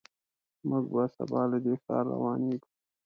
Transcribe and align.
موږ 0.69 0.85
به 0.93 1.03
سبا 1.15 1.41
له 1.51 1.57
دې 1.65 1.73
ښار 1.83 2.03
روانېږو. 2.13 2.67